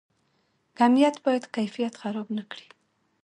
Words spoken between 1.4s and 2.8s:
کیفیت خراب نکړي؟